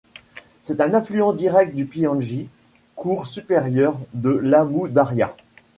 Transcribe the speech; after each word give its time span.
C'est 0.63 0.81
un 0.81 0.95
affluent 0.95 1.31
direct 1.31 1.75
du 1.75 1.85
Piandj, 1.85 2.47
cours 2.95 3.27
supérieur 3.27 3.99
de 4.15 4.31
l'Amou-Daria. 4.31 5.35